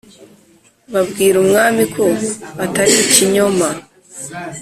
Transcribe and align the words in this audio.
babwira 0.93 1.35
umwami 1.43 1.83
ko 1.95 2.05
atari 2.63 2.95
ikinyoma 3.05 3.69